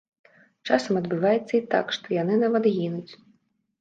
Часам 0.69 0.97
адбываецца 1.01 1.53
і 1.59 1.63
так, 1.75 1.93
што 1.99 2.05
яны 2.21 2.41
нават 2.45 2.65
гінуць. 2.79 3.11